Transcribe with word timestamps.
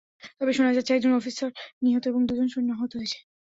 তবে 0.37 0.51
শোনা 0.53 0.71
যাচ্ছে, 0.73 0.91
একজন 0.93 1.13
অফিসার 1.15 1.49
নিহত 1.83 2.03
এবং 2.07 2.21
দুজন 2.29 2.47
সৈন্য 2.49 2.69
আহত 2.75 2.91
হয়েছে। 2.97 3.17